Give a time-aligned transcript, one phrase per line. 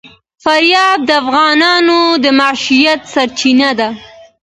[0.43, 3.89] فاریاب د افغانانو د معیشت سرچینه ده.